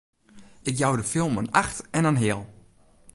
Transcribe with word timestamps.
Ik 0.61 0.77
jou 0.77 0.97
de 0.97 1.03
film 1.03 1.37
in 1.37 1.51
acht 1.51 1.83
en 1.89 2.05
in 2.05 2.15
heal! 2.15 2.49